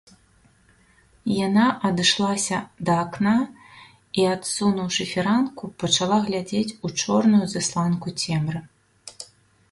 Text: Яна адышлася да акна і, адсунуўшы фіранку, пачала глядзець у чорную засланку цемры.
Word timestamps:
Яна 1.47 1.65
адышлася 1.89 2.57
да 2.87 2.93
акна 3.05 3.33
і, 4.19 4.21
адсунуўшы 4.35 5.03
фіранку, 5.11 5.69
пачала 5.83 6.17
глядзець 6.29 6.75
у 6.89 6.91
чорную 7.03 7.43
засланку 7.53 8.07
цемры. 8.23 8.63